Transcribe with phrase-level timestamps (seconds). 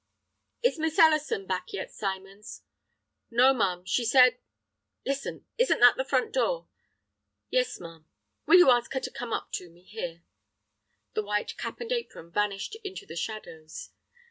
[0.63, 2.63] "Is Miss Ellison back yet, Symons?"
[3.29, 3.85] "No, ma'am.
[3.85, 4.39] She said—"
[5.05, 5.45] "Listen!
[5.59, 6.67] Isn't that the front door?"
[7.51, 8.07] "Yes, ma'am."
[8.47, 10.23] "Will you ask her to come to me here?"
[11.13, 13.91] The white cap and apron vanished into the shadows.